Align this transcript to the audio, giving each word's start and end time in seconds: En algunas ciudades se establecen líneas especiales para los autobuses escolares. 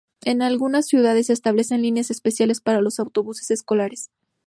En 0.25 0.41
algunas 0.41 0.87
ciudades 0.87 1.27
se 1.27 1.33
establecen 1.33 1.83
líneas 1.83 2.09
especiales 2.09 2.59
para 2.59 2.81
los 2.81 2.99
autobuses 2.99 3.51
escolares. 3.51 4.09